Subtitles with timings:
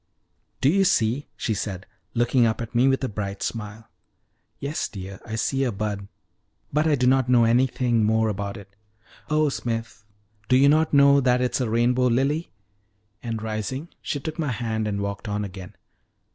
[0.61, 3.87] "Do you see!" she said, looking up at me with a bright smile.
[4.59, 6.07] "Yes, dear, I see a bud;
[6.73, 8.75] but I do not know anything more about it."
[9.29, 10.03] "Oh, Smith,
[10.49, 12.49] do you not know that it is a rainbow lily!"
[13.21, 15.75] And rising, she took my hand and walked on again.